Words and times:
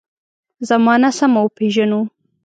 زمانه 0.69 1.09
سمه 1.17 1.39
وپېژنو. 1.43 2.01